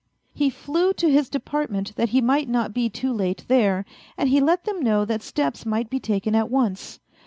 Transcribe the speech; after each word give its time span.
He 0.33 0.49
flew 0.49 0.93
to 0.93 1.11
his 1.11 1.29
department 1.29 1.95
that 1.95 2.09
he 2.09 2.21
might 2.21 2.49
not 2.49 2.73
be 2.73 2.89
too 2.89 3.13
late 3.13 3.45
there, 3.47 3.85
and 4.17 4.29
he 4.29 4.41
let 4.41 4.63
them 4.63 4.79
know 4.81 5.05
that 5.05 5.21
steps 5.21 5.63
might 5.63 5.91
be 5.91 5.99
taken 5.99 6.33
at 6.33 6.49
once. 6.49 6.99